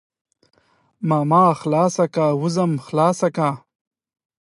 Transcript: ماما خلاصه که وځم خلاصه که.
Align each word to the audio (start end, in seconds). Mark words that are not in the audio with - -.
ماما 1.09 1.45
خلاصه 1.61 2.05
که 2.15 2.25
وځم 2.41 2.71
خلاصه 2.87 3.27
که. 3.35 3.49